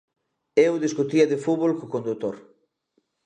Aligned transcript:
Eu 0.67 0.73
discutía 0.85 1.29
de 1.31 1.41
fútbol 1.45 1.71
co 1.79 1.91
condutor: 1.93 2.35